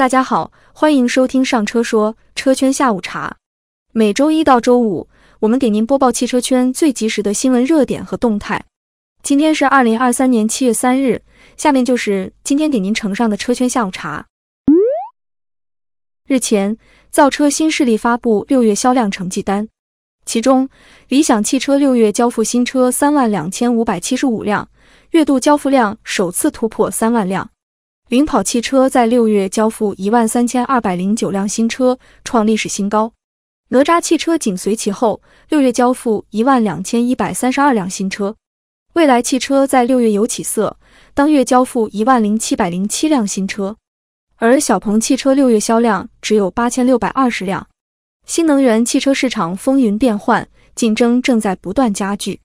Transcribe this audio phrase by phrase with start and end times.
[0.00, 3.36] 大家好，欢迎收听上车说车圈下午茶。
[3.92, 8.64] 每周一到周五，我们给您播报汽车圈最及时的新闻热点和动态。
[9.22, 11.20] 今天是二零二三年七月三日，
[11.58, 14.24] 下面就是今天给您呈上的车圈下午茶。
[16.26, 16.78] 日前，
[17.10, 19.68] 造车新势力发布六月销量成绩单，
[20.24, 20.70] 其中
[21.08, 24.70] 理想汽车六月交付新车三万两千五百七十五辆，
[25.10, 27.50] 月度交付量首次突破三万辆。
[28.10, 33.12] 领跑汽车在六月交付一万三千二百零九辆新车，创历史新高。
[33.68, 38.34] 哪吒汽车紧随其后，六月交付一万两千一百三十二辆新车。
[38.94, 40.76] 蔚来汽车在六月有起色，
[41.14, 43.76] 当月交付一万零七百零七辆新车。
[44.38, 47.64] 而小鹏汽车六月销量只有八千六百二十辆。
[48.26, 52.40] 新能源汽车市场风云变幻，竞争正在不断加剧。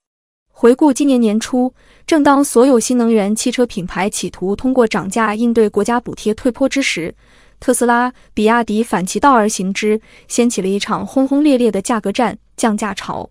[0.57, 1.73] 回顾今年年初，
[2.07, 7.13] 正当所有新能源汽车品牌企图通过涨价应对国家补贴退坡之时，
[7.59, 13.29] 特斯拉、比亚迪反其道而行之，掀起了一场轰轰烈烈的价格战、降价潮。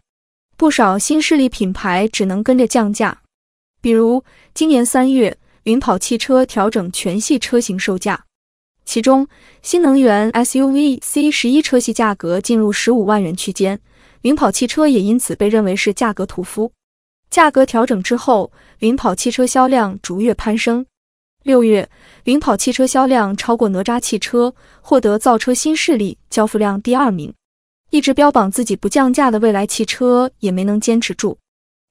[0.58, 3.22] 不少新势力品牌只能跟着降价。
[3.80, 4.22] 比如，
[4.52, 8.22] 今年三月，领跑汽车调整全系车型售价，
[8.84, 9.26] 其中
[9.62, 13.80] 新能源 SUV C 十一车系价格进入十五万元区间，
[14.20, 16.70] 领跑汽车也因此被认为是价格屠夫。
[17.34, 20.86] 价格调整之后，领跑汽车销量逐月攀升。
[21.42, 21.90] 六月，
[22.22, 27.34] 领跑汽车销量超过哪吒汽车，获得造车新势力交付量第二名。
[27.90, 31.36] 一直标榜自己不降价的蔚来汽车也没能坚持住。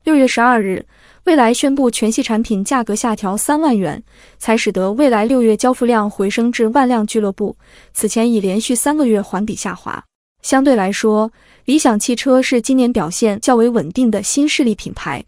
[0.05, 0.85] 六月十二日，
[1.25, 4.01] 蔚来宣布全系产品价格下调三万元，
[4.37, 7.57] 才使得蔚来六月交付量回升至万辆俱乐部。
[7.91, 10.01] 此前已连续三个月环比下滑。
[10.41, 11.29] 相对来说，
[11.65, 15.21] 理想汽车是今年表现较为稳定的新势力品牌。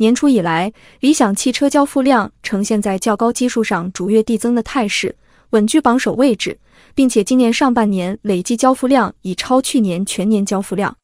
[0.00, 5.14] 年初以来，理想汽车交付量呈现在较高基数上逐月递增的态势，
[5.50, 6.58] 稳居榜首位置，
[6.94, 10.96] 并且今年上半年累计交付量已超去年全年交付量。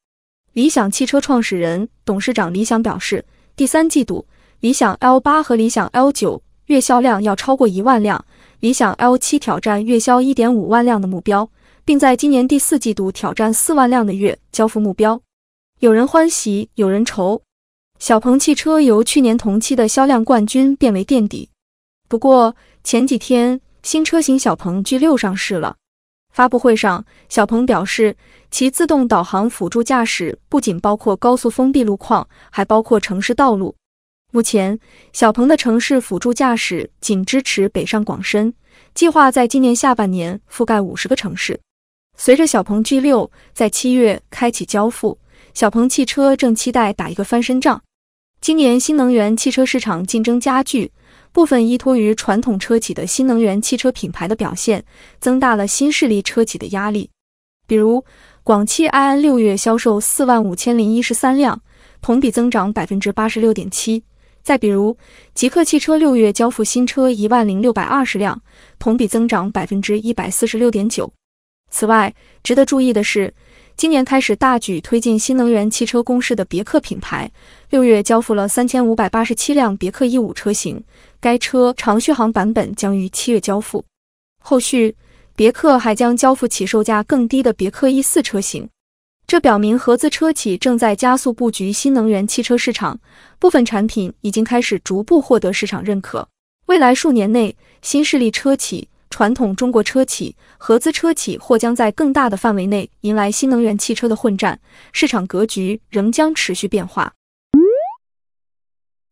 [0.55, 3.23] 理想汽车创始人、董事长李想表示，
[3.55, 4.25] 第三季度
[4.61, 8.25] 理想 L 八和理想 L 九月销量要超过一万辆，
[8.61, 11.51] 理想 L 七挑战月销一点五万辆的目标，
[11.85, 15.21] 并在今年第四季度挑战四万辆的月交付目标。
[15.81, 17.43] 有人欢喜，有人愁。
[17.99, 21.49] 小鹏汽车由去年同期的销量冠军变为垫底。
[22.09, 25.77] 不过前几天新车型小鹏 G6 上市了。
[26.33, 28.15] 发布会上，小鹏表示，
[28.51, 33.75] 其自动导航辅助驾驶不仅包括高速封闭路况，还包括城市道路。
[34.33, 34.79] 目前，
[35.15, 38.53] 小鹏的城市辅助驾驶仅支持北上广深，
[38.93, 41.59] 计划在今年下半年覆盖五十个城市。
[42.19, 45.19] 随着小鹏 G6 在七月开启交付，
[45.55, 47.83] 小鹏汽车正期待打一个翻身仗。
[48.47, 50.93] 今年新能源汽车市场竞争加剧，
[51.33, 54.85] 部分依托于传统车企的新能源汽车品牌的表现，
[55.19, 57.11] 增大了新势力车企的压力。
[57.67, 58.05] 比如，
[58.45, 61.61] 广汽埃安六月销售四万五千零一十三辆，
[62.01, 64.05] 同比增长百分之八十六点七。
[64.45, 64.97] 再比如，
[65.35, 68.41] 极客汽车六月交付新车一万零六百二十辆，
[68.79, 71.13] 同比增长百分之一百四十六点九。
[71.73, 72.15] 此外，
[72.45, 73.35] 值得注意的是。
[73.77, 77.31] 今年开始大举推进新能源汽车攻势的别克品牌，
[77.69, 80.83] 六月交付了三千五百八十七辆别克 E 五车型，
[81.21, 83.85] 该车长续航版本将于七月交付。
[84.43, 84.97] 后续，
[85.35, 88.67] 别克还将交付起售价更低的别克 E 四车型。
[89.27, 92.99] 这表明合资车企正在加速布局新能源汽车市场，
[93.39, 96.27] 部分产品已经开始逐步获得市场认可。
[96.65, 98.89] 未来数年内，新势力车企。
[99.11, 104.61] 传统中国车企、合资车企或将在更大的范围内迎来新能源汽车的混战，
[104.93, 107.13] 市场格局仍将持续变化。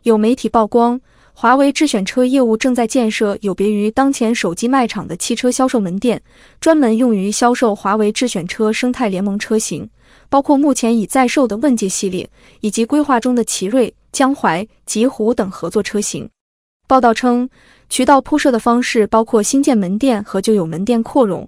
[0.03, 1.01] 有媒体曝光，
[1.33, 6.23] 华为智选车业务正在建设有别于当前手机卖场的汽车销售门店，
[6.61, 9.89] 专门用于销售华为智选车生态联盟车型，
[10.29, 12.29] 包括目前已在售的问界系列
[12.61, 16.29] 以及规划中的奇瑞、江淮、极狐等合作车型。
[16.87, 17.49] 报道称。
[17.91, 21.47] 渠道铺设的方式包括新建门店和旧有门店扩容，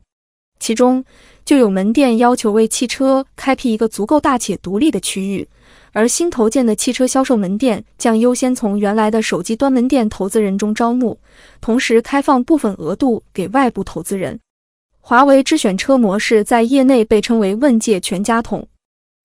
[0.61, 1.05] 其中
[1.45, 5.49] 旧有门店要求为汽车开辟一个足够大且独立的区域，
[5.93, 11.19] 而新投建的汽车销售门店将优先从原来的手机端门店投资人中招募，
[11.61, 14.39] 同时开放部分额度给外部投资人。
[15.01, 18.69] 华为智选车模式在业内被称为问界全家桶，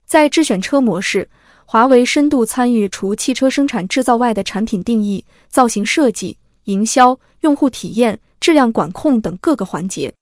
[0.05, 1.29] 在智选车模式，
[1.71, 6.37] 华为深度参与除汽车生产制造外的产品定义、造型设计。
[6.65, 10.13] 营销、用户体验、质量管控等各个环节，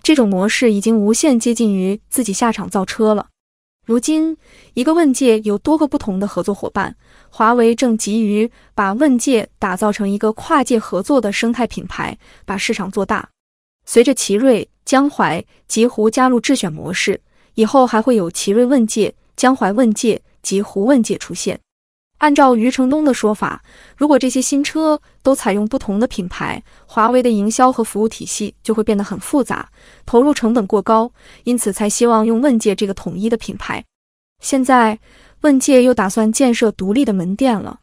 [0.00, 3.26] 这种模式已经无限接近于自己下场造车了。
[3.84, 4.36] 如今，
[4.74, 6.94] 一个问界有多个不同的合作伙伴，
[7.28, 13.28] 华为正急于把问界打造成一个跨界合作的生态品牌，把市场做大。
[13.84, 17.20] 随着奇瑞、江淮、极狐加入智选模式，
[17.54, 21.58] 以后还会有奇瑞问界、江淮问界、及胡问界出现。
[22.18, 23.62] 按照余承东的说法，
[23.96, 29.68] 如果这些新车都采用不同的品牌，华为的营销和服务体系就会变得很复杂，
[30.06, 31.12] 投入成本过高，
[31.42, 33.84] 因此才希望用问界这个统一的品牌。
[34.40, 35.00] 现在
[35.40, 37.80] 问界又打算建设独立的门店了，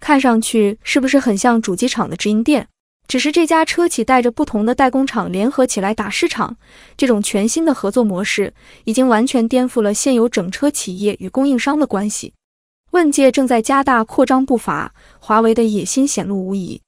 [0.00, 2.68] 看上去是不是很像主机厂的直营店？
[3.14, 6.56] 只是这家车企带着不同的代工厂联合起来打市场，
[6.96, 8.52] 这种全新的合作模式
[8.82, 12.34] 已经完全颠覆了现有整车企业与供应商的关系。
[12.90, 16.80] 问界正在加大扩张步伐，华为的野心显露无遗。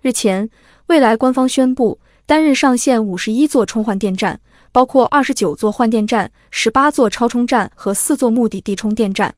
[0.00, 0.48] 日前，
[0.86, 4.40] 蔚来官方宣布，单日上线五十一座充换电站，
[4.70, 9.34] 包括二十九座换电站、十八座超充站和四座目的地充电站。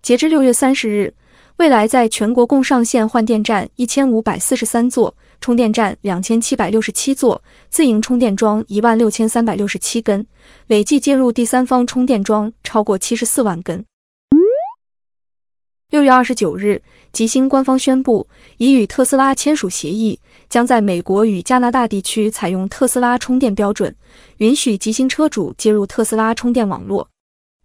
[0.00, 1.12] 截至六月三十日，
[1.60, 10.26] 未来在全国共上线换电站一千五百四十三座，充电站两千七百六十七座，自营充电桩一万六千三百六十七根，
[10.68, 13.84] 累计接入第三方充电桩超过七十四万根。
[15.90, 16.80] 六月二十九日，
[17.12, 18.26] 吉星官方宣布
[18.56, 20.18] 已与特斯拉签署协议，
[20.48, 23.94] 将在美国与加拿大地区采用特斯拉充电标准，
[24.38, 27.06] 允许吉星车主接入特斯拉充电网络。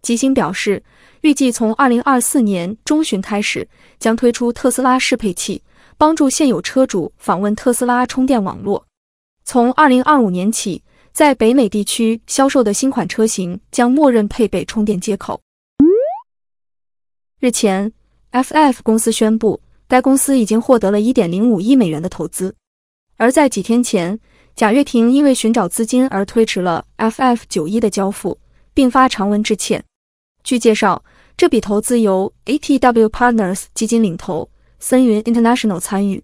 [0.06, 0.80] 吉星表示，
[1.22, 3.68] 预计从二零二四年中旬开始，
[3.98, 5.60] 将推出特斯拉适配器，
[5.98, 8.86] 帮助现有车主访问特斯拉充电网络。
[9.44, 10.80] 从二零二五年起，
[11.12, 15.40] 在北美地区销售的新款车型将默认配备充电接口。
[17.40, 17.92] 日前。
[18.32, 19.58] FF 公司宣布，
[19.88, 22.54] 该公司已经获得了1.05亿美元的投资。
[23.16, 24.20] 而在几天前，
[24.54, 28.38] 贾跃亭因为寻找资金而推迟了 FF 九一的交付，
[28.74, 29.82] 并发长文致歉。
[30.46, 31.02] 据介绍，
[31.36, 34.48] 这笔投资由 ATW Partners 基金领投，
[34.78, 36.22] 森云 International 参与。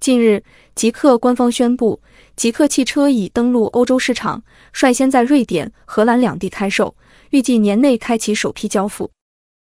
[0.00, 0.42] 近日，
[0.74, 2.00] 极客官方宣布，
[2.34, 4.42] 极客汽车已登陆欧洲市场，
[4.72, 6.96] 率先在瑞典、荷兰两地开售，
[7.28, 9.10] 预计年内开启首批交付。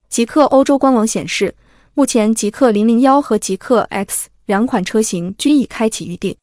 [0.07, 1.55] 极客欧洲官网显示，
[1.93, 6.33] 目前极客零零幺和极客 X 两款车型均已开启预定。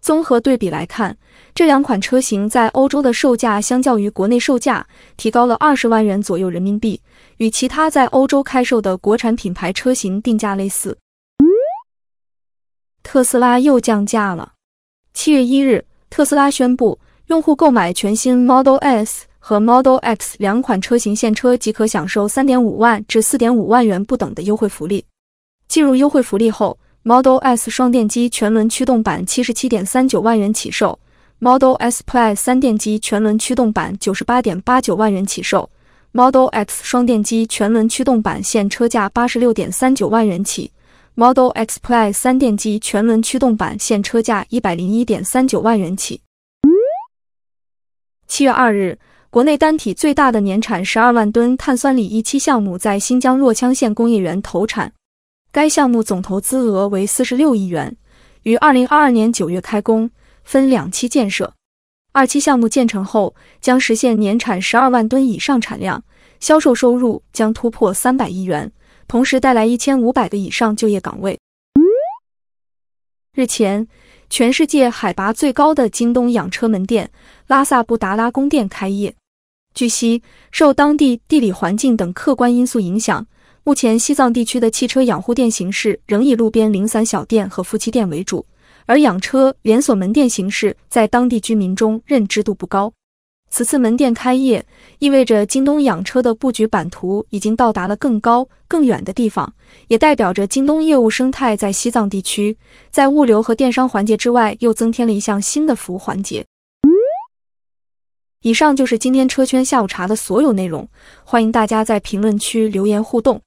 [0.00, 1.16] 综合对比来看，
[1.54, 4.86] 这两款车型在欧洲的售价相较于国内售价
[5.16, 7.00] 提高了二十万元左右人民币，
[7.36, 10.96] 与其他在欧洲开售的国产品牌车型定价类似。
[13.02, 14.52] 特斯拉又降价了。
[15.12, 19.26] 七月一日，特斯拉宣布，用户购买全新 Model S。
[19.42, 25.06] 和 Model X 两款车型现车即可享受三点五万至四点五万元不等的优惠福利。
[25.66, 30.98] 进入优惠福利后，Model S 双电机全轮驱动版七十七点三九万元起售
[31.38, 35.68] ，Model S Plaid 三电机全轮驱动版九十八点八九万元起售
[36.12, 40.70] ，Model X 双电机全轮驱动版现车价八十六点三九万元起
[41.14, 46.20] ，Model X Plaid 三电机全轮驱动版现车价一百零一点三九万元起。
[48.26, 48.98] 七月二日。
[49.30, 54.92] 国内单体最大的年产十二万吨碳酸锂一期项目在新疆若羌县工业园投产，
[55.52, 57.96] 该项目总投资额为四十六亿元，
[58.44, 60.10] 于二零二二年九月开工，
[60.44, 61.54] 分两期建设。
[62.12, 66.02] 二期项目建成后，将实现年产十二万吨以上产量，
[66.38, 68.72] 销售收入将突破三百亿元，
[69.08, 71.38] 同时带来一千五百个以上就业岗位。
[73.34, 73.86] 日前。
[74.32, 77.10] 全世界海拔最高的京东养车门店
[77.48, 79.12] 拉萨布达拉宫店开业。
[79.74, 80.22] 据悉，
[80.52, 83.26] 受当地地理环境等客观因素影响，
[83.62, 88.46] 目前西藏地区的汽车养护店形式仍以路边零散小店和夫妻店为主，
[88.86, 92.92] 而养车连锁门店形式在当地居民中认知度不高。
[93.50, 94.64] 此次门店开业，
[95.00, 99.52] 意味着京东养车的布局版图已经到达了更高、更远的地方，
[99.88, 102.56] 也代表着京东业务生态在西藏地区，
[102.90, 106.46] 在物流和电商环节之外，又增添了一项新的服务环节。
[108.42, 110.88] 以上就是今天车圈下午茶的所有内容，
[111.24, 113.42] 欢迎大家在评论区留言互动。